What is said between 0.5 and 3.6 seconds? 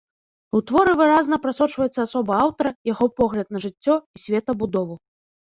У творы выразна прасочваецца асоба аўтара, яго погляд